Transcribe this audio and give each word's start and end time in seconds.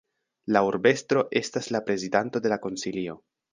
La 0.55 0.63
urbestro 0.67 1.25
estas 1.43 1.69
la 1.77 1.83
prezidanto 1.91 2.45
de 2.47 2.55
la 2.57 2.61
konsilio. 2.67 3.19